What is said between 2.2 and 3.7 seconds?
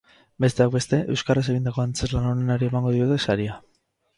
onenari emango diote saria.